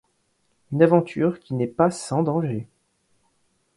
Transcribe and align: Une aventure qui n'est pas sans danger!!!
Une 0.71 0.81
aventure 0.81 1.39
qui 1.39 1.53
n'est 1.53 1.67
pas 1.67 1.91
sans 1.91 2.23
danger!!! 2.23 2.67